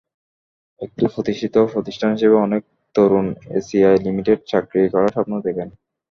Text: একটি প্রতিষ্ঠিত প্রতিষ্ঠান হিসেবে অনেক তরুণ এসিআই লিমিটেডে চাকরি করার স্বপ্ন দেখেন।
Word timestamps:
একটি 0.81 1.03
প্রতিষ্ঠিত 1.07 1.55
প্রতিষ্ঠান 1.73 2.09
হিসেবে 2.15 2.35
অনেক 2.39 2.61
তরুণ 2.95 3.27
এসিআই 3.59 3.95
লিমিটেডে 4.05 4.43
চাকরি 4.51 4.81
করার 4.93 5.13
স্বপ্ন 5.15 5.33
দেখেন। 5.47 5.67